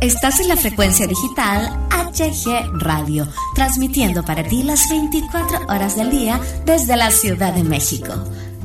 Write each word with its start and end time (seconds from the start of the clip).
Estás 0.00 0.40
en 0.40 0.48
la 0.48 0.56
frecuencia 0.56 1.06
digital 1.06 1.68
HG 1.90 2.78
Radio, 2.78 3.28
transmitiendo 3.54 4.24
para 4.24 4.42
ti 4.42 4.62
las 4.62 4.88
24 4.88 5.66
horas 5.68 5.94
del 5.94 6.10
día 6.10 6.40
desde 6.64 6.96
la 6.96 7.10
Ciudad 7.10 7.52
de 7.52 7.64
México. 7.64 8.10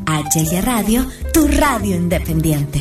HG 0.05 0.61
Radio, 0.63 1.05
tu 1.33 1.45
radio 1.49 1.97
independiente. 1.97 2.79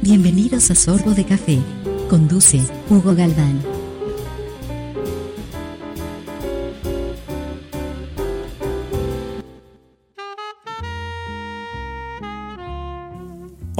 Bienvenidos 0.00 0.72
a 0.72 0.74
Sorbo 0.74 1.12
de 1.12 1.24
Café. 1.24 1.60
Conduce 2.08 2.60
Hugo 2.88 3.14
Galván. 3.14 3.79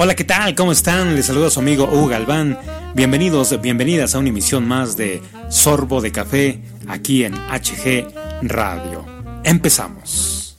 Hola, 0.03 0.15
¿qué 0.15 0.23
tal? 0.23 0.55
¿Cómo 0.55 0.71
están? 0.71 1.15
Les 1.15 1.27
saluda 1.27 1.51
su 1.51 1.59
amigo 1.59 1.83
Hugo 1.83 2.07
Galván. 2.07 2.57
Bienvenidos, 2.95 3.61
bienvenidas 3.61 4.15
a 4.15 4.17
una 4.17 4.29
emisión 4.29 4.67
más 4.67 4.97
de 4.97 5.21
Sorbo 5.47 6.01
de 6.01 6.11
Café 6.11 6.59
aquí 6.87 7.23
en 7.23 7.35
HG 7.35 8.07
Radio. 8.41 9.05
Empezamos. 9.43 10.57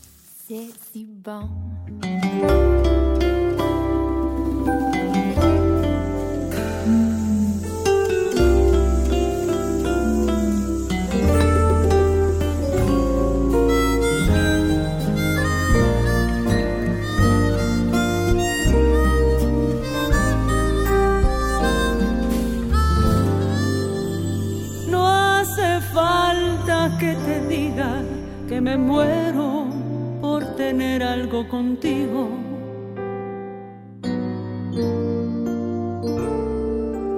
Me 28.63 28.77
muero 28.77 29.67
por 30.21 30.45
tener 30.55 31.03
algo 31.03 31.49
contigo. 31.49 32.29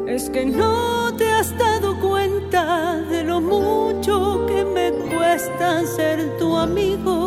Es 0.09 0.31
que 0.31 0.47
no 0.47 1.15
te 1.17 1.31
has 1.31 1.57
dado 1.59 2.01
cuenta 2.01 2.97
de 3.11 3.25
lo 3.25 3.43
mucho 3.43 4.47
que 4.47 4.65
me 4.65 4.91
cuesta 5.15 5.85
ser 5.85 6.39
tu 6.39 6.57
amigo. 6.57 7.24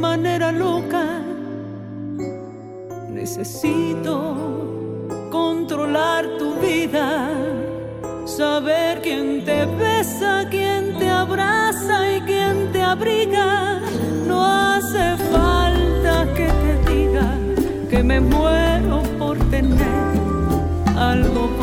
Manera 0.00 0.50
loca. 0.50 1.04
Necesito 3.10 4.16
controlar 5.30 6.24
tu 6.38 6.54
vida, 6.54 7.28
saber 8.24 9.02
quién 9.02 9.44
te 9.44 9.66
besa, 9.66 10.46
quién 10.50 10.96
te 10.98 11.08
abraza 11.08 12.16
y 12.16 12.20
quién 12.22 12.72
te 12.72 12.80
abriga. 12.80 13.80
No 14.26 14.38
hace 14.44 15.16
falta 15.30 16.26
que 16.34 16.48
te 16.62 16.72
diga 16.90 17.28
que 17.90 18.02
me 18.02 18.20
muero 18.20 19.02
por 19.18 19.36
tener 19.50 20.00
algo 20.96 21.59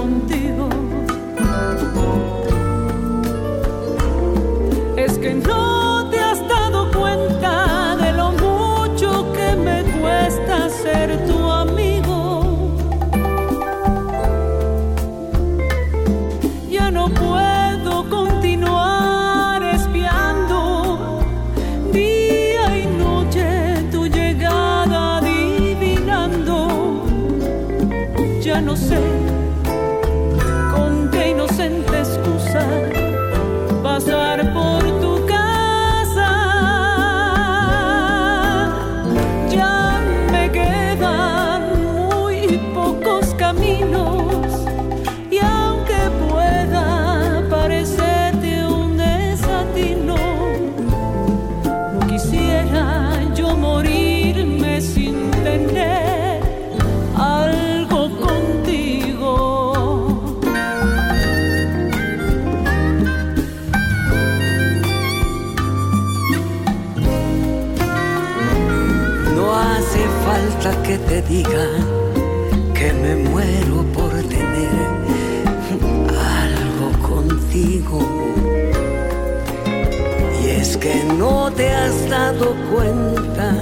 no 81.18 81.52
te 81.52 81.70
has 81.70 82.10
dado 82.10 82.56
cuenta 82.72 83.54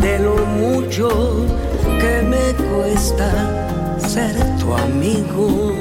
de 0.00 0.18
lo 0.20 0.36
mucho 0.36 1.08
que 2.00 2.22
me 2.22 2.52
cuesta 2.68 3.30
ser 3.98 4.34
tu 4.58 4.72
amigo. 4.74 5.72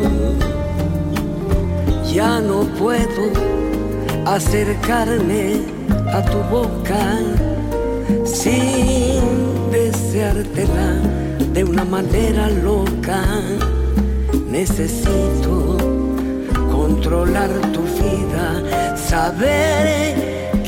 Ya 2.12 2.40
no 2.40 2.62
puedo 2.80 3.24
acercarme 4.26 5.62
a 6.12 6.22
tu 6.24 6.38
boca 6.56 7.20
sin 8.26 9.22
deseártela 9.72 10.96
de 11.54 11.64
una 11.64 11.86
manera 11.86 12.50
loca. 12.50 13.24
Necesito 14.48 15.78
controlar 16.72 17.50
tu 17.74 17.82
vida, 17.82 18.96
saber 18.96 20.23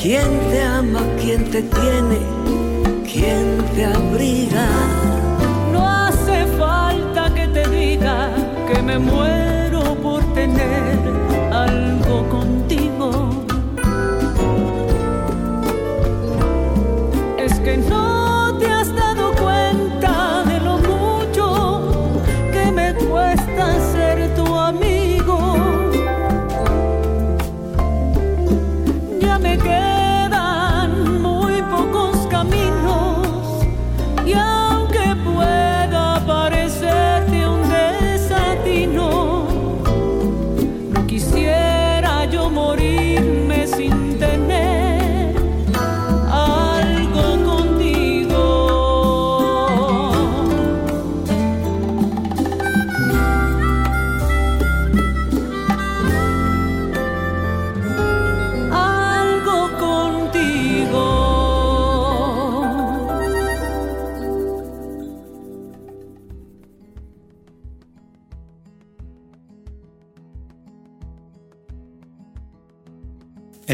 quién 0.05 0.39
te 0.51 0.61
ama, 0.61 1.01
quién 1.19 1.49
te 1.49 1.63
tiene, 1.63 2.19
quién 3.11 3.57
te 3.73 3.85
abriga. 3.85 4.67
No 5.73 5.81
hace 5.89 6.45
falta 6.59 7.33
que 7.33 7.47
te 7.47 7.67
diga 7.69 8.29
que 8.67 8.83
me 8.83 8.99
muero 8.99 9.95
por 10.03 10.21
tener 10.35 10.74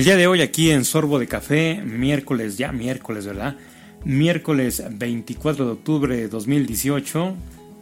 El 0.01 0.05
día 0.05 0.17
de 0.17 0.25
hoy 0.25 0.41
aquí 0.41 0.71
en 0.71 0.83
Sorbo 0.83 1.19
de 1.19 1.27
Café, 1.27 1.79
miércoles, 1.85 2.57
ya 2.57 2.71
miércoles, 2.71 3.27
¿verdad? 3.27 3.55
Miércoles 4.03 4.83
24 4.89 5.63
de 5.63 5.71
octubre 5.73 6.17
de 6.17 6.27
2018, 6.27 7.35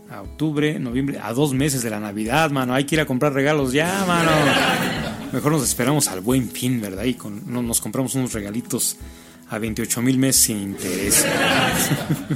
a 0.10 0.22
octubre, 0.24 0.78
noviembre, 0.80 1.18
a 1.24 1.32
dos 1.32 1.54
meses 1.54 1.82
de 1.82 1.90
la 1.90 2.02
Navidad, 2.02 2.52
mano. 2.52 2.74
Hay 2.74 2.84
que 2.84 2.96
ir 2.96 3.00
a 3.00 3.06
comprar 3.06 3.32
regalos 3.32 3.72
ya, 3.72 4.04
mano. 4.06 4.32
Mejor 5.32 5.54
nos 5.54 5.64
esperamos 5.64 6.10
al 6.10 6.20
buen 6.20 6.50
fin, 6.50 6.82
¿verdad? 6.82 7.06
Y 7.06 7.14
con, 7.14 7.42
nos 7.66 7.80
compramos 7.80 8.16
unos 8.16 8.34
regalitos 8.34 8.98
a 9.50 9.58
28 9.58 10.02
mil 10.02 10.18
meses 10.18 10.42
sin 10.42 10.58
interés. 10.58 11.26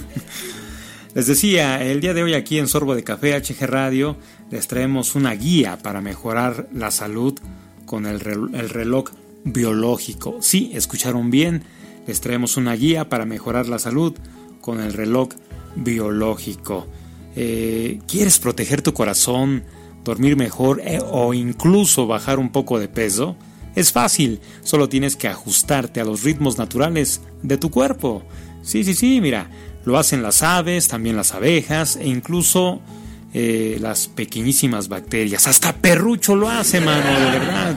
Les 1.14 1.28
decía, 1.28 1.84
el 1.84 2.00
día 2.00 2.14
de 2.14 2.24
hoy 2.24 2.36
aquí 2.36 2.58
en 2.58 2.70
Sorbo 2.70 2.96
de 2.96 3.04
Café 3.04 3.38
HG 3.38 3.66
Radio 3.66 4.16
les 4.50 4.66
traemos 4.66 5.14
una 5.14 5.34
guía 5.34 5.78
para 5.78 6.00
mejorar 6.00 6.70
la 6.74 6.90
salud 6.90 7.38
con 7.86 8.06
el 8.06 8.22
reloj 8.22 9.12
biológico. 9.44 10.38
Sí, 10.42 10.72
escucharon 10.74 11.32
bien, 11.32 11.64
les 12.08 12.22
traemos 12.22 12.58
una 12.58 12.74
guía 12.76 13.10
para 13.10 13.26
mejorar 13.26 13.68
la 13.68 13.80
salud 13.80 14.14
con 14.62 14.80
el 14.80 14.94
reloj 14.94 15.30
biológico. 15.76 16.88
Eh, 17.36 18.00
¿Quieres 18.08 18.40
proteger 18.40 18.82
tu 18.82 18.94
corazón, 18.94 19.64
dormir 20.04 20.36
mejor 20.38 20.82
eh, 20.86 21.00
o 21.04 21.34
incluso 21.34 22.08
bajar 22.08 22.40
un 22.40 22.52
poco 22.52 22.80
de 22.80 22.88
peso? 22.88 23.36
Es 23.76 23.92
fácil, 23.92 24.40
solo 24.62 24.88
tienes 24.88 25.16
que 25.16 25.28
ajustarte 25.28 26.00
a 26.00 26.06
los 26.06 26.24
ritmos 26.24 26.58
naturales 26.58 27.22
de 27.42 27.58
tu 27.58 27.72
cuerpo. 27.72 28.24
Sí, 28.62 28.84
sí, 28.84 28.94
sí, 28.94 29.20
mira, 29.20 29.50
lo 29.84 29.98
hacen 29.98 30.22
las 30.22 30.44
aves, 30.44 30.88
también 30.88 31.16
las 31.16 31.34
abejas 31.34 31.96
e 31.96 32.08
incluso 32.08 32.82
eh, 33.34 33.78
las 33.82 34.08
pequeñísimas 34.08 34.90
bacterias. 34.90 35.48
Hasta 35.48 35.74
perrucho 35.74 36.36
lo 36.36 36.50
hace, 36.50 36.80
mano, 36.82 37.20
de 37.20 37.26
verdad. 37.40 37.76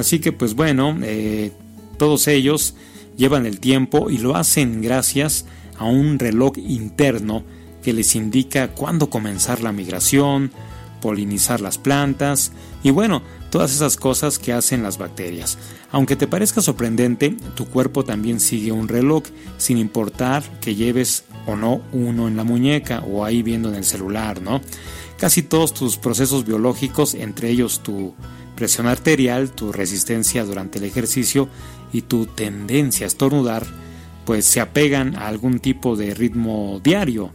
Así 0.00 0.18
que 0.18 0.32
pues 0.32 0.54
bueno, 0.54 0.96
eh, 1.02 1.52
todos 1.98 2.26
ellos 2.26 2.74
llevan 3.16 3.46
el 3.46 3.60
tiempo 3.60 4.10
y 4.10 4.18
lo 4.18 4.34
hacen 4.34 4.80
gracias 4.80 5.44
a 5.78 5.84
un 5.84 6.18
reloj 6.18 6.56
interno 6.56 7.44
que 7.82 7.92
les 7.92 8.16
indica 8.16 8.68
cuándo 8.68 9.10
comenzar 9.10 9.62
la 9.62 9.72
migración, 9.72 10.52
polinizar 11.00 11.60
las 11.60 11.78
plantas 11.78 12.52
y 12.82 12.90
bueno, 12.90 13.22
todas 13.50 13.72
esas 13.72 13.96
cosas 13.96 14.38
que 14.38 14.52
hacen 14.52 14.82
las 14.82 14.96
bacterias. 14.96 15.58
Aunque 15.92 16.16
te 16.16 16.26
parezca 16.26 16.62
sorprendente, 16.62 17.36
tu 17.54 17.66
cuerpo 17.66 18.04
también 18.04 18.40
sigue 18.40 18.72
un 18.72 18.88
reloj 18.88 19.24
sin 19.58 19.76
importar 19.76 20.42
que 20.60 20.74
lleves 20.74 21.24
o 21.46 21.56
no 21.56 21.82
uno 21.92 22.28
en 22.28 22.36
la 22.36 22.44
muñeca 22.44 23.00
o 23.00 23.24
ahí 23.24 23.42
viendo 23.42 23.68
en 23.68 23.74
el 23.74 23.84
celular, 23.84 24.40
¿no? 24.40 24.60
Casi 25.18 25.42
todos 25.42 25.74
tus 25.74 25.98
procesos 25.98 26.46
biológicos, 26.46 27.12
entre 27.12 27.50
ellos 27.50 27.82
tu 27.82 28.14
presión 28.60 28.86
arterial, 28.88 29.52
tu 29.52 29.72
resistencia 29.72 30.44
durante 30.44 30.78
el 30.78 30.84
ejercicio 30.84 31.48
y 31.94 32.02
tu 32.02 32.26
tendencia 32.26 33.06
a 33.06 33.08
estornudar, 33.08 33.66
pues 34.26 34.44
se 34.44 34.60
apegan 34.60 35.16
a 35.16 35.28
algún 35.28 35.60
tipo 35.60 35.96
de 35.96 36.12
ritmo 36.12 36.78
diario, 36.84 37.32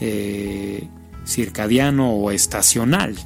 eh, 0.00 0.88
circadiano 1.26 2.14
o 2.14 2.30
estacional. 2.30 3.16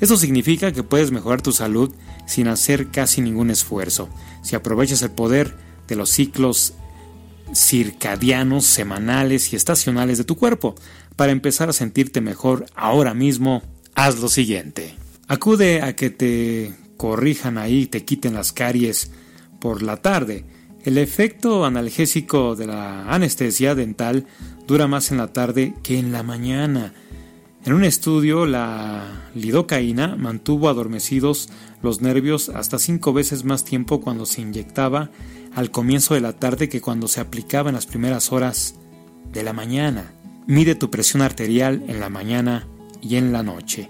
Eso 0.00 0.16
significa 0.16 0.70
que 0.70 0.84
puedes 0.84 1.10
mejorar 1.10 1.42
tu 1.42 1.50
salud 1.50 1.92
sin 2.26 2.46
hacer 2.46 2.92
casi 2.92 3.20
ningún 3.20 3.50
esfuerzo, 3.50 4.08
si 4.44 4.54
aprovechas 4.54 5.02
el 5.02 5.10
poder 5.10 5.56
de 5.88 5.96
los 5.96 6.10
ciclos 6.10 6.74
circadianos, 7.56 8.66
semanales 8.66 9.52
y 9.52 9.56
estacionales 9.56 10.18
de 10.18 10.24
tu 10.24 10.36
cuerpo. 10.36 10.76
Para 11.16 11.32
empezar 11.32 11.68
a 11.68 11.72
sentirte 11.72 12.20
mejor 12.20 12.66
ahora 12.76 13.14
mismo, 13.14 13.64
haz 13.96 14.20
lo 14.20 14.28
siguiente. 14.28 14.94
Acude 15.26 15.82
a 15.82 15.96
que 15.96 16.10
te 16.10 16.83
corrijan 16.96 17.58
ahí, 17.58 17.86
te 17.86 18.04
quiten 18.04 18.34
las 18.34 18.52
caries 18.52 19.10
por 19.60 19.82
la 19.82 19.98
tarde. 19.98 20.44
El 20.84 20.98
efecto 20.98 21.64
analgésico 21.64 22.56
de 22.56 22.66
la 22.66 23.12
anestesia 23.12 23.74
dental 23.74 24.26
dura 24.66 24.86
más 24.86 25.10
en 25.10 25.18
la 25.18 25.32
tarde 25.32 25.74
que 25.82 25.98
en 25.98 26.12
la 26.12 26.22
mañana. 26.22 26.92
En 27.64 27.72
un 27.72 27.84
estudio, 27.84 28.44
la 28.44 29.30
lidocaína 29.34 30.16
mantuvo 30.16 30.68
adormecidos 30.68 31.48
los 31.82 32.02
nervios 32.02 32.50
hasta 32.50 32.78
cinco 32.78 33.14
veces 33.14 33.44
más 33.44 33.64
tiempo 33.64 34.02
cuando 34.02 34.26
se 34.26 34.42
inyectaba 34.42 35.10
al 35.54 35.70
comienzo 35.70 36.12
de 36.12 36.20
la 36.20 36.34
tarde 36.34 36.68
que 36.68 36.82
cuando 36.82 37.08
se 37.08 37.20
aplicaba 37.20 37.70
en 37.70 37.76
las 37.76 37.86
primeras 37.86 38.32
horas 38.32 38.74
de 39.32 39.42
la 39.42 39.54
mañana. 39.54 40.12
Mide 40.46 40.74
tu 40.74 40.90
presión 40.90 41.22
arterial 41.22 41.82
en 41.88 42.00
la 42.00 42.10
mañana 42.10 42.68
y 43.00 43.16
en 43.16 43.32
la 43.32 43.42
noche. 43.42 43.88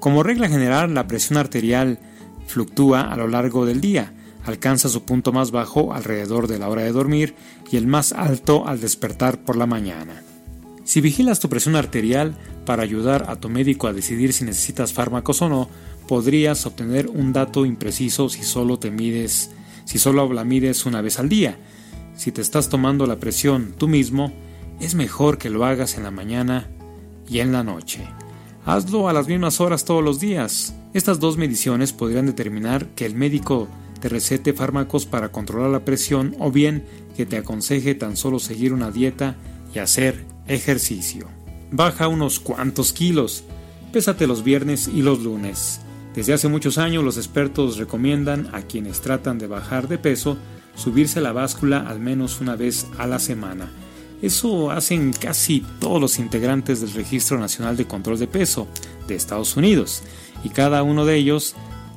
Como 0.00 0.22
regla 0.22 0.48
general, 0.48 0.94
la 0.94 1.06
presión 1.06 1.38
arterial 1.38 1.98
fluctúa 2.46 3.02
a 3.02 3.16
lo 3.16 3.28
largo 3.28 3.66
del 3.66 3.80
día, 3.80 4.12
alcanza 4.44 4.88
su 4.88 5.04
punto 5.04 5.32
más 5.32 5.50
bajo 5.50 5.92
alrededor 5.92 6.46
de 6.46 6.58
la 6.58 6.68
hora 6.68 6.82
de 6.82 6.92
dormir 6.92 7.34
y 7.70 7.76
el 7.76 7.86
más 7.86 8.12
alto 8.12 8.66
al 8.66 8.80
despertar 8.80 9.44
por 9.44 9.56
la 9.56 9.66
mañana. 9.66 10.22
Si 10.84 11.00
vigilas 11.02 11.38
tu 11.38 11.48
presión 11.48 11.76
arterial 11.76 12.34
para 12.64 12.82
ayudar 12.82 13.26
a 13.28 13.36
tu 13.36 13.50
médico 13.50 13.88
a 13.88 13.92
decidir 13.92 14.32
si 14.32 14.44
necesitas 14.44 14.92
fármacos 14.92 15.42
o 15.42 15.48
no, 15.48 15.68
podrías 16.06 16.64
obtener 16.64 17.08
un 17.08 17.34
dato 17.34 17.66
impreciso 17.66 18.30
si 18.30 18.42
solo 18.42 18.78
te 18.78 18.90
mides, 18.90 19.50
si 19.84 19.98
solo 19.98 20.32
la 20.32 20.44
mides 20.44 20.86
una 20.86 21.02
vez 21.02 21.18
al 21.18 21.28
día. 21.28 21.58
Si 22.16 22.32
te 22.32 22.40
estás 22.40 22.70
tomando 22.70 23.06
la 23.06 23.16
presión 23.16 23.74
tú 23.76 23.86
mismo, 23.86 24.32
es 24.80 24.94
mejor 24.94 25.36
que 25.36 25.50
lo 25.50 25.66
hagas 25.66 25.96
en 25.98 26.04
la 26.04 26.10
mañana 26.10 26.70
y 27.28 27.40
en 27.40 27.52
la 27.52 27.62
noche. 27.62 28.08
Hazlo 28.68 29.08
a 29.08 29.14
las 29.14 29.28
mismas 29.28 29.62
horas 29.62 29.86
todos 29.86 30.04
los 30.04 30.20
días. 30.20 30.74
Estas 30.92 31.18
dos 31.18 31.38
mediciones 31.38 31.94
podrían 31.94 32.26
determinar 32.26 32.88
que 32.88 33.06
el 33.06 33.14
médico 33.14 33.66
te 33.98 34.10
recete 34.10 34.52
fármacos 34.52 35.06
para 35.06 35.32
controlar 35.32 35.70
la 35.70 35.86
presión 35.86 36.36
o 36.38 36.52
bien 36.52 36.84
que 37.16 37.24
te 37.24 37.38
aconseje 37.38 37.94
tan 37.94 38.14
solo 38.14 38.38
seguir 38.38 38.74
una 38.74 38.90
dieta 38.90 39.36
y 39.74 39.78
hacer 39.78 40.26
ejercicio. 40.48 41.28
Baja 41.70 42.08
unos 42.08 42.40
cuantos 42.40 42.92
kilos. 42.92 43.42
Pésate 43.90 44.26
los 44.26 44.44
viernes 44.44 44.86
y 44.86 45.00
los 45.00 45.20
lunes. 45.20 45.80
Desde 46.14 46.34
hace 46.34 46.48
muchos 46.48 46.76
años 46.76 47.02
los 47.02 47.16
expertos 47.16 47.78
recomiendan 47.78 48.50
a 48.52 48.60
quienes 48.60 49.00
tratan 49.00 49.38
de 49.38 49.46
bajar 49.46 49.88
de 49.88 49.96
peso 49.96 50.36
subirse 50.74 51.22
la 51.22 51.32
báscula 51.32 51.88
al 51.88 52.00
menos 52.00 52.42
una 52.42 52.54
vez 52.54 52.86
a 52.98 53.06
la 53.06 53.18
semana 53.18 53.70
eso 54.22 54.70
hacen 54.70 55.12
casi 55.12 55.64
todos 55.80 56.00
los 56.00 56.18
integrantes 56.18 56.80
del 56.80 56.92
Registro 56.92 57.38
Nacional 57.38 57.76
de 57.76 57.86
Control 57.86 58.18
de 58.18 58.26
Peso 58.26 58.66
de 59.06 59.14
Estados 59.14 59.56
Unidos 59.56 60.02
y 60.44 60.50
cada 60.50 60.82
uno 60.82 61.04
de 61.04 61.16
ellos 61.16 61.54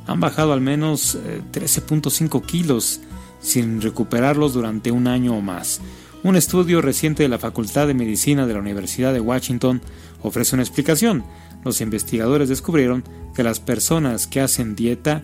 han 0.07 0.19
bajado 0.19 0.53
al 0.53 0.61
menos 0.61 1.17
13.5 1.51 2.39
eh, 2.39 2.45
kilos 2.45 3.01
sin 3.39 3.81
recuperarlos 3.81 4.53
durante 4.53 4.91
un 4.91 5.07
año 5.07 5.35
o 5.35 5.41
más. 5.41 5.81
Un 6.23 6.35
estudio 6.35 6.81
reciente 6.81 7.23
de 7.23 7.29
la 7.29 7.39
Facultad 7.39 7.87
de 7.87 7.95
Medicina 7.95 8.45
de 8.45 8.53
la 8.53 8.59
Universidad 8.59 9.13
de 9.13 9.19
Washington 9.19 9.81
ofrece 10.21 10.55
una 10.55 10.63
explicación. 10.63 11.23
Los 11.63 11.81
investigadores 11.81 12.49
descubrieron 12.49 13.03
que 13.33 13.43
las 13.43 13.59
personas 13.59 14.27
que 14.27 14.41
hacen 14.41 14.75
dieta 14.75 15.23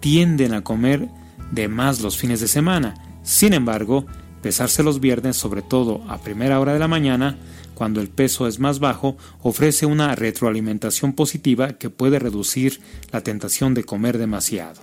tienden 0.00 0.52
a 0.52 0.62
comer 0.62 1.08
de 1.52 1.68
más 1.68 2.00
los 2.00 2.16
fines 2.16 2.40
de 2.40 2.48
semana. 2.48 2.94
Sin 3.22 3.52
embargo, 3.52 4.06
Pesarse 4.44 4.82
los 4.82 5.00
viernes, 5.00 5.36
sobre 5.36 5.62
todo 5.62 6.02
a 6.06 6.20
primera 6.20 6.60
hora 6.60 6.74
de 6.74 6.78
la 6.78 6.86
mañana, 6.86 7.38
cuando 7.72 8.02
el 8.02 8.10
peso 8.10 8.46
es 8.46 8.58
más 8.58 8.78
bajo, 8.78 9.16
ofrece 9.40 9.86
una 9.86 10.14
retroalimentación 10.14 11.14
positiva 11.14 11.78
que 11.78 11.88
puede 11.88 12.18
reducir 12.18 12.82
la 13.10 13.22
tentación 13.22 13.72
de 13.72 13.84
comer 13.84 14.18
demasiado. 14.18 14.82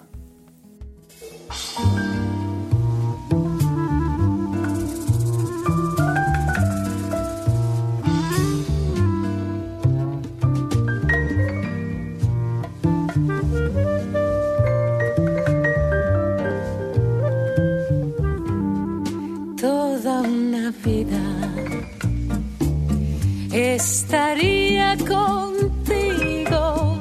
Estaría 23.53 24.96
contigo. 24.98 26.98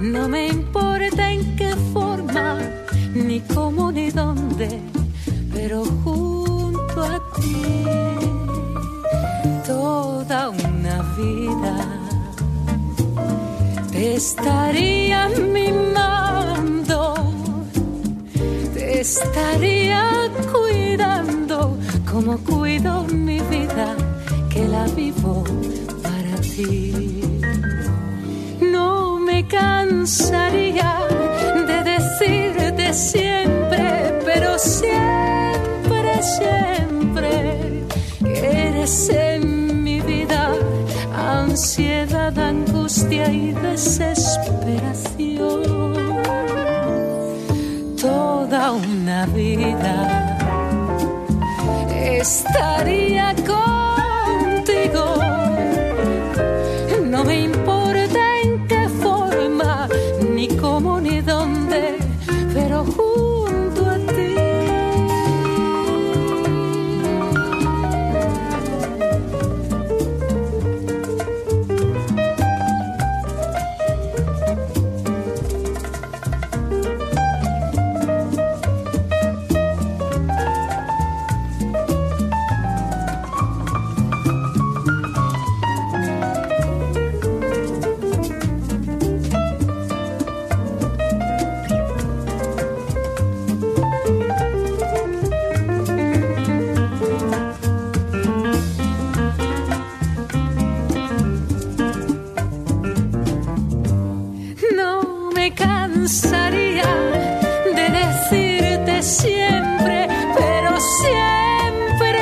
No 0.00 0.28
me 0.28 0.48
importa 0.48 1.32
en 1.32 1.56
qué 1.56 1.74
forma, 1.92 2.58
ni 3.14 3.40
cómo, 3.40 3.90
ni 3.90 4.10
dónde, 4.10 4.80
pero 5.52 5.84
junto 6.04 7.02
a 7.02 7.20
ti 7.36 7.84
toda 9.66 10.50
una 10.50 11.02
vida 11.16 11.76
te 13.90 14.14
estaría 14.14 15.28
mimando, 15.28 17.14
te 18.74 19.00
estaría 19.00 20.07
como 22.18 22.36
cuido 22.38 23.04
mi 23.14 23.38
vida 23.42 23.94
la 24.68 24.86
vivo 24.96 25.44
para 26.02 26.34
ti. 26.40 27.22
No 28.60 29.20
me 29.20 29.46
cansaría 29.46 30.98
de 31.68 31.84
decirte 31.92 32.92
siempre, 32.92 34.18
pero 34.24 34.58
siempre, 34.58 36.20
siempre 36.38 37.84
eres 38.24 39.10
en 39.10 39.84
mi 39.84 40.00
vida 40.00 40.54
ansiedad, 41.14 42.36
angustia 42.36 43.30
y 43.30 43.52
desesperación. 43.52 44.17
Estaría 52.20 53.34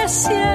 siempre, 0.08 0.45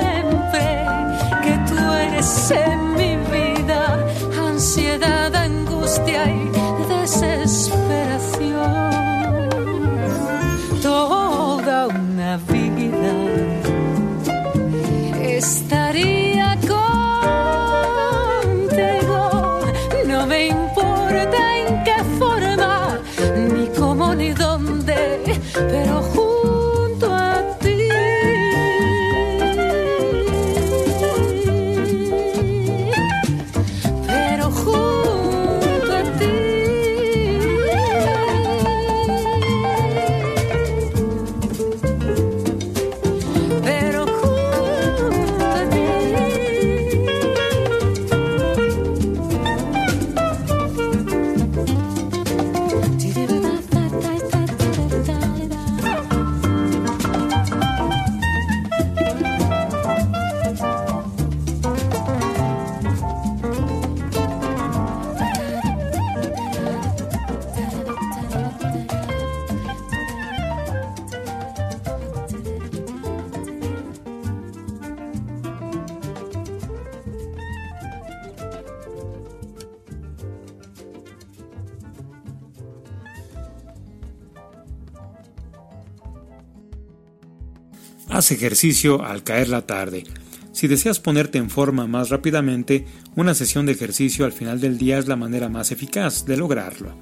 Haz 88.11 88.29
ejercicio 88.31 89.05
al 89.05 89.23
caer 89.23 89.47
la 89.47 89.61
tarde. 89.61 90.03
Si 90.51 90.67
deseas 90.67 90.99
ponerte 90.99 91.37
en 91.37 91.49
forma 91.49 91.87
más 91.87 92.09
rápidamente, 92.09 92.85
una 93.15 93.33
sesión 93.33 93.65
de 93.65 93.71
ejercicio 93.71 94.25
al 94.25 94.33
final 94.33 94.59
del 94.59 94.77
día 94.77 94.97
es 94.97 95.07
la 95.07 95.15
manera 95.15 95.47
más 95.47 95.71
eficaz 95.71 96.25
de 96.25 96.35
lograrlo. 96.35 96.93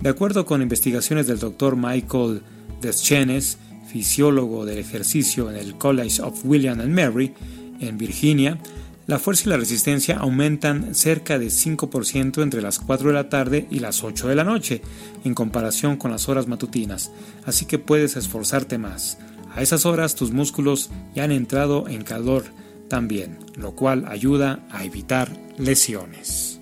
De 0.00 0.10
acuerdo 0.10 0.44
con 0.44 0.60
investigaciones 0.60 1.26
del 1.26 1.38
Dr. 1.38 1.76
Michael 1.76 2.42
Deschenes, 2.82 3.56
fisiólogo 3.90 4.66
del 4.66 4.76
ejercicio 4.76 5.50
en 5.50 5.56
el 5.56 5.78
College 5.78 6.20
of 6.20 6.44
William 6.44 6.78
and 6.78 6.94
Mary, 6.94 7.32
en 7.80 7.96
Virginia, 7.96 8.58
la 9.06 9.18
fuerza 9.18 9.44
y 9.46 9.48
la 9.48 9.56
resistencia 9.56 10.18
aumentan 10.18 10.94
cerca 10.94 11.38
de 11.38 11.46
5% 11.46 12.42
entre 12.42 12.60
las 12.60 12.78
4 12.78 13.08
de 13.08 13.14
la 13.14 13.30
tarde 13.30 13.66
y 13.70 13.78
las 13.78 14.04
8 14.04 14.28
de 14.28 14.34
la 14.34 14.44
noche, 14.44 14.82
en 15.24 15.32
comparación 15.32 15.96
con 15.96 16.10
las 16.10 16.28
horas 16.28 16.48
matutinas, 16.48 17.10
así 17.46 17.64
que 17.64 17.78
puedes 17.78 18.16
esforzarte 18.16 18.76
más. 18.76 19.16
A 19.54 19.62
esas 19.62 19.86
horas 19.86 20.14
tus 20.14 20.32
músculos 20.32 20.90
ya 21.14 21.24
han 21.24 21.32
entrado 21.32 21.88
en 21.88 22.02
calor 22.02 22.44
también, 22.88 23.38
lo 23.56 23.74
cual 23.74 24.04
ayuda 24.08 24.60
a 24.70 24.84
evitar 24.84 25.30
lesiones. 25.58 26.60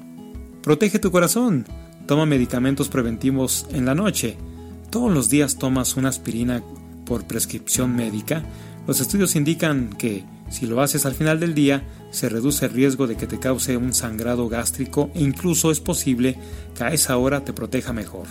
Protege 0.63 0.99
tu 0.99 1.11
corazón. 1.11 1.67
Toma 2.07 2.27
medicamentos 2.27 2.89
preventivos 2.89 3.67
en 3.71 3.85
la 3.85 3.95
noche. 3.95 4.37
Todos 4.91 5.13
los 5.13 5.29
días 5.29 5.57
tomas 5.57 5.97
una 5.97 6.09
aspirina 6.09 6.63
por 7.05 7.27
prescripción 7.27 7.95
médica. 7.95 8.43
Los 8.87 9.01
estudios 9.01 9.37
indican 9.37 9.91
que 9.91 10.25
si 10.51 10.67
lo 10.67 10.81
haces 10.81 11.05
al 11.05 11.15
final 11.15 11.41
del 11.41 11.55
día, 11.55 11.85
se 12.11 12.29
reduce 12.29 12.67
el 12.67 12.73
riesgo 12.73 13.07
de 13.07 13.17
que 13.17 13.27
te 13.27 13.39
cause 13.39 13.77
un 13.77 13.93
sangrado 13.93 14.49
gástrico 14.49 15.11
e 15.15 15.23
incluso 15.23 15.71
es 15.71 15.81
posible 15.81 16.39
que 16.75 16.85
a 16.85 16.93
esa 16.93 17.17
hora 17.19 17.45
te 17.45 17.53
proteja 17.53 17.93
mejor. 17.93 18.27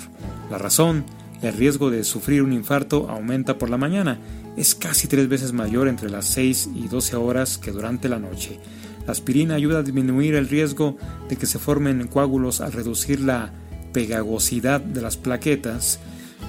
La 0.50 0.58
razón, 0.58 1.06
el 1.42 1.54
riesgo 1.54 1.92
de 1.92 2.04
sufrir 2.04 2.42
un 2.42 2.54
infarto 2.54 3.08
aumenta 3.10 3.60
por 3.60 3.70
la 3.70 3.78
mañana, 3.78 4.20
es 4.58 4.74
casi 4.76 5.08
tres 5.08 5.30
veces 5.30 5.54
mayor 5.54 5.88
entre 5.88 6.10
las 6.10 6.26
6 6.26 6.72
y 6.76 6.88
12 6.88 7.16
horas 7.16 7.58
que 7.58 7.72
durante 7.72 8.10
la 8.10 8.20
noche. 8.20 8.60
La 9.06 9.12
aspirina 9.12 9.56
ayuda 9.56 9.80
a 9.80 9.84
disminuir 9.84 10.36
el 10.36 10.50
riesgo 10.50 10.98
de 11.30 11.38
que 11.38 11.46
se 11.46 11.60
formen 11.60 12.08
coágulos 12.08 12.60
al 12.60 12.74
reducir 12.74 13.22
la 13.22 13.54
pegagosidad 13.94 14.82
de 14.82 15.02
las 15.02 15.16
plaquetas. 15.16 16.00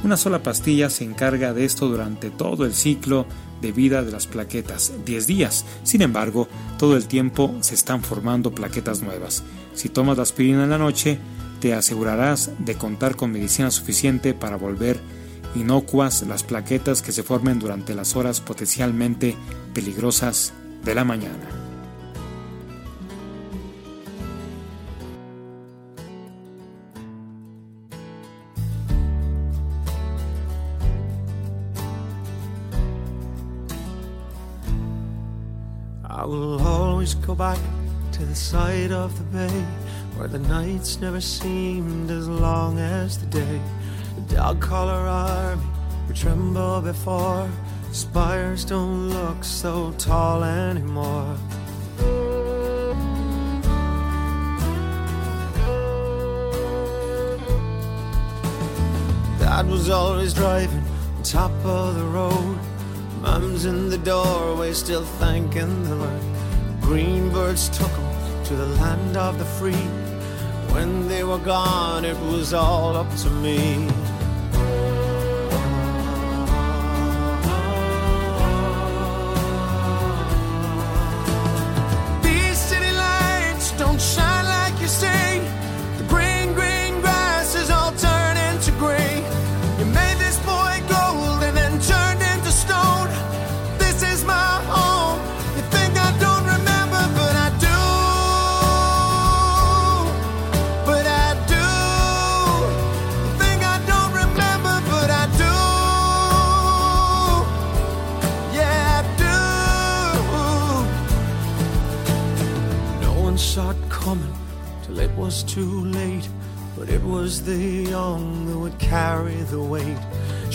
Una 0.02 0.16
sola 0.16 0.42
pastilla 0.42 0.90
se 0.90 1.04
encarga 1.04 1.52
de 1.52 1.64
esto 1.64 1.86
durante 1.86 2.30
todo 2.30 2.64
el 2.64 2.72
ciclo 2.72 3.26
de 3.60 3.72
vida 3.72 4.02
de 4.02 4.10
las 4.10 4.26
plaquetas, 4.26 4.92
10 5.04 5.26
días. 5.26 5.66
Sin 5.82 6.02
embargo, 6.02 6.48
todo 6.78 6.96
el 6.96 7.06
tiempo 7.06 7.54
se 7.60 7.74
están 7.74 8.02
formando 8.02 8.54
plaquetas 8.54 9.02
nuevas. 9.02 9.44
Si 9.74 9.88
tomas 9.88 10.16
la 10.16 10.22
aspirina 10.22 10.64
en 10.64 10.70
la 10.70 10.78
noche, 10.78 11.18
te 11.60 11.74
asegurarás 11.74 12.52
de 12.58 12.74
contar 12.76 13.16
con 13.16 13.32
medicina 13.32 13.70
suficiente 13.70 14.32
para 14.32 14.56
volver 14.56 14.98
inocuas 15.58 16.22
las 16.22 16.42
plaquetas 16.42 17.02
que 17.02 17.12
se 17.12 17.22
formen 17.22 17.58
durante 17.58 17.94
las 17.94 18.16
horas 18.16 18.40
potencialmente 18.40 19.36
peligrosas 19.74 20.52
de 20.84 20.94
la 20.94 21.04
mañana. 21.04 21.48
I 36.10 36.24
will 36.24 36.60
always 36.60 37.14
go 37.14 37.34
back 37.34 37.58
to 38.12 38.24
the 38.24 38.34
side 38.34 38.92
of 38.92 39.16
the 39.18 39.38
bay 39.38 39.64
where 40.16 40.28
the 40.28 40.38
nights 40.40 41.00
never 41.00 41.20
seemed 41.20 42.10
as 42.10 42.28
long 42.28 42.78
as 42.78 43.18
the 43.18 43.26
day. 43.26 43.60
The 44.18 44.34
dog 44.34 44.60
collar 44.60 45.06
army 45.06 45.62
We 46.08 46.14
tremble 46.14 46.80
before 46.80 47.48
spires 47.92 48.64
don't 48.64 49.10
look 49.10 49.44
so 49.44 49.92
tall 49.96 50.42
anymore. 50.42 51.36
Dad 59.38 59.68
was 59.68 59.88
always 59.88 60.34
driving 60.34 60.82
on 61.16 61.22
top 61.22 61.52
of 61.64 61.94
the 61.96 62.04
road. 62.04 62.58
Mom's 63.22 63.66
in 63.66 63.88
the 63.88 63.98
doorway, 63.98 64.72
still 64.72 65.04
thanking 65.04 65.84
the 65.84 65.94
Lord. 65.94 66.22
Green 66.80 67.30
birds 67.30 67.68
took 67.68 67.90
them 67.90 68.44
to 68.46 68.56
the 68.56 68.66
land 68.66 69.16
of 69.16 69.38
the 69.38 69.44
free. 69.44 69.86
When 70.74 71.06
they 71.06 71.22
were 71.22 71.38
gone, 71.38 72.04
it 72.04 72.18
was 72.18 72.52
all 72.52 72.96
up 72.96 73.14
to 73.18 73.30
me. 73.30 73.86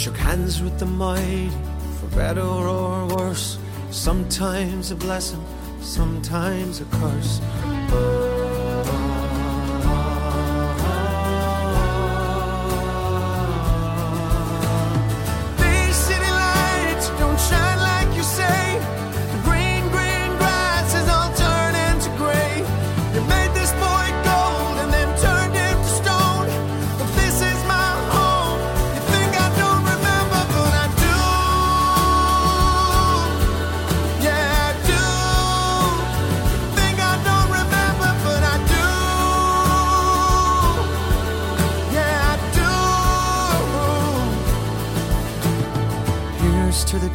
Shook 0.04 0.18
hands 0.18 0.62
with 0.62 0.80
the 0.80 0.86
mighty, 0.86 1.50
for 1.98 2.08
better 2.08 2.42
or 2.42 3.08
worse. 3.16 3.58
Sometimes 3.90 4.92
a 4.92 4.96
blessing, 4.96 5.42
sometimes 5.80 6.82
a 6.82 6.86
curse. 6.92 8.33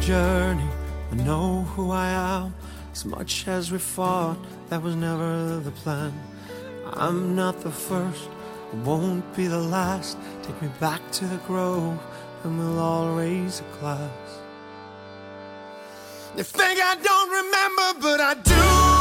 Journey. 0.09 0.67
I 1.11 1.15
know 1.17 1.61
who 1.75 1.91
I 1.91 2.09
am. 2.09 2.55
As 2.91 3.05
much 3.05 3.47
as 3.47 3.71
we 3.71 3.77
fought, 3.77 4.39
that 4.69 4.81
was 4.81 4.95
never 4.95 5.59
the 5.59 5.69
plan. 5.69 6.11
I'm 6.93 7.35
not 7.35 7.61
the 7.61 7.69
first, 7.69 8.27
I 8.73 8.75
won't 8.77 9.23
be 9.35 9.45
the 9.45 9.59
last. 9.59 10.17
Take 10.41 10.59
me 10.63 10.69
back 10.79 11.01
to 11.11 11.25
the 11.25 11.37
grove, 11.49 11.99
and 12.43 12.57
we'll 12.57 12.79
all 12.79 13.15
raise 13.15 13.59
a 13.59 13.79
glass. 13.79 14.29
You 16.35 16.43
think 16.43 16.79
I 16.91 16.95
don't 17.09 17.31
remember, 17.41 17.87
but 18.01 18.19
I 18.19 18.33
do. 18.33 18.98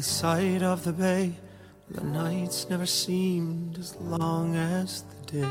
The 0.00 0.66
of 0.66 0.82
the 0.84 0.92
bay. 0.92 1.32
The 1.90 2.04
nights 2.04 2.66
never 2.68 2.86
seemed 2.86 3.78
as 3.78 3.96
long 4.00 4.56
as 4.56 5.04
the 5.26 5.38
day. 5.38 5.48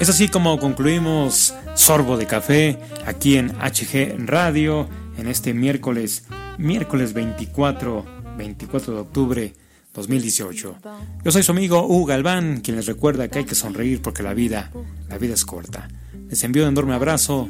Es 0.00 0.08
así 0.08 0.28
como 0.28 0.58
concluimos 0.58 1.54
Sorbo 1.74 2.16
de 2.16 2.26
Café 2.26 2.78
aquí 3.06 3.36
en 3.36 3.50
HG 3.50 4.26
Radio 4.26 4.88
en 5.16 5.28
este 5.28 5.54
miércoles, 5.54 6.24
miércoles 6.58 7.12
24, 7.12 8.04
24 8.36 8.94
de 8.94 9.00
octubre 9.00 9.54
2018. 9.94 10.76
Yo 11.24 11.30
soy 11.30 11.42
su 11.42 11.52
amigo 11.52 11.86
Hugo 11.86 12.06
Galván, 12.06 12.62
quien 12.62 12.76
les 12.76 12.86
recuerda 12.86 13.28
que 13.28 13.40
hay 13.40 13.44
que 13.44 13.54
sonreír 13.54 14.00
porque 14.02 14.22
la 14.22 14.34
vida, 14.34 14.72
la 15.08 15.18
vida 15.18 15.34
es 15.34 15.44
corta. 15.44 15.88
Les 16.28 16.42
envío 16.42 16.62
un 16.64 16.70
enorme 16.70 16.94
abrazo, 16.94 17.48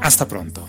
hasta 0.00 0.28
pronto. 0.28 0.68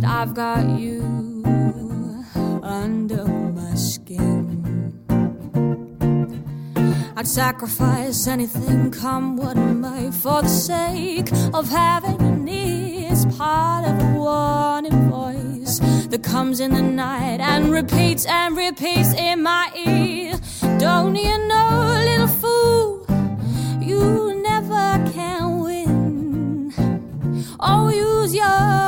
that 0.00 0.08
I've 0.08 0.32
got 0.32 0.78
you 0.78 1.02
under 2.62 3.24
my 3.24 3.74
skin. 3.74 4.94
I'd 7.16 7.26
sacrifice 7.26 8.28
anything, 8.28 8.92
come 8.92 9.36
what 9.36 9.56
may, 9.56 10.12
for 10.12 10.42
the 10.42 10.48
sake 10.48 11.32
of 11.52 11.68
having 11.68 12.20
you 12.20 12.36
near. 12.36 13.10
It's 13.10 13.24
part 13.36 13.86
of 13.88 14.00
a 14.00 14.12
warning 14.16 15.10
voice 15.10 15.80
that 16.10 16.22
comes 16.22 16.60
in 16.60 16.74
the 16.74 16.82
night 16.82 17.40
and 17.40 17.72
repeats 17.72 18.24
and 18.26 18.56
repeats 18.56 19.12
in 19.14 19.42
my 19.42 19.68
ear. 19.74 20.38
Don't 20.78 21.16
you 21.16 21.38
know, 21.48 22.02
little 22.08 22.28
fool, 22.28 23.04
you 23.80 24.40
never 24.42 25.10
can 25.12 25.58
win. 25.58 26.72
Oh, 27.58 27.88
use 27.88 28.32
your 28.32 28.87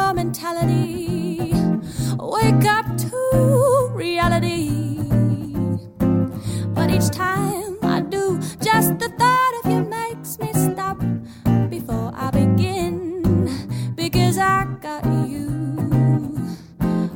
reality. 4.21 4.69
But 6.75 6.91
each 6.91 7.09
time 7.11 7.79
I 7.83 8.01
do, 8.03 8.39
just 8.63 8.99
the 8.99 9.09
thought 9.19 9.53
of 9.61 9.71
you 9.73 9.81
makes 9.83 10.39
me 10.39 10.53
stop 10.53 10.99
before 11.71 12.13
I 12.15 12.31
begin. 12.31 12.85
Because 13.95 14.37
I 14.37 14.67
got 14.81 15.05
you 15.07 15.49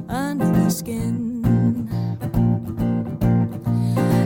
under 0.09 0.47
the 0.47 0.71
skin. 0.71 1.45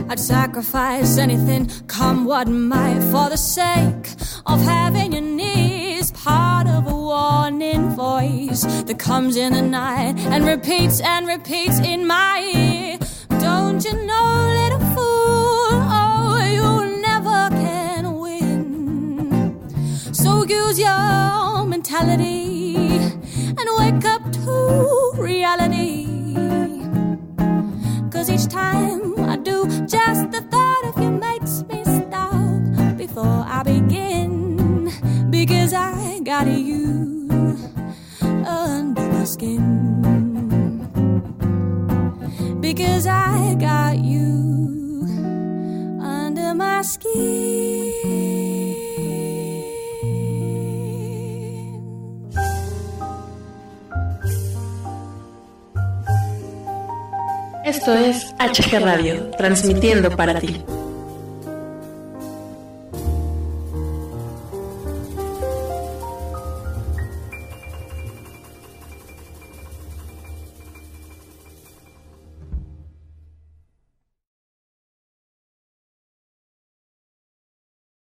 I'd 0.09 0.19
sacrifice 0.19 1.17
anything, 1.17 1.69
come 1.87 2.25
what 2.25 2.47
might, 2.47 3.01
for 3.11 3.29
the 3.29 3.37
sake 3.37 4.05
of 4.45 4.61
having 4.61 5.11
your 5.11 5.21
Part 6.11 6.67
of 6.67 6.87
a 6.87 6.95
warning 6.95 7.89
voice 7.95 8.63
that 8.83 8.99
comes 8.99 9.35
in 9.35 9.53
the 9.53 9.61
night 9.61 10.17
and 10.17 10.45
repeats 10.45 10.99
and 11.01 11.27
repeats 11.27 11.79
in 11.79 12.05
my 12.05 12.41
ear. 12.55 12.97
Don't 13.39 13.83
you 13.83 13.93
know, 14.05 14.53
little 14.61 14.79
fool? 14.93 15.71
Oh, 16.01 16.37
you 16.57 17.01
never 17.01 17.49
can 17.55 18.19
win. 18.19 20.13
So 20.13 20.43
use 20.43 20.77
your 20.79 21.65
mentality 21.65 22.75
and 23.57 23.67
wake 23.77 24.05
up 24.05 24.23
to 24.31 25.13
reality. 25.15 26.07
Cause 28.11 28.29
each 28.29 28.47
time 28.47 29.17
I 29.29 29.37
do, 29.37 29.65
just 29.87 30.31
the 30.31 30.41
thought 30.51 30.83
of 30.85 30.98
Because 35.49 35.73
I 35.73 36.19
got 36.19 36.45
you 36.45 37.17
under 38.45 39.01
my 39.01 39.25
skin. 39.25 39.57
Because 42.61 43.07
I 43.07 43.55
got 43.55 43.97
you 43.97 45.07
under 46.03 46.53
my 46.53 46.83
skin. 46.83 47.09
Esto 57.65 57.95
es 57.95 58.35
HG 58.37 58.79
Radio, 58.83 59.31
transmitiendo 59.31 60.15
para 60.15 60.39
ti. 60.39 60.63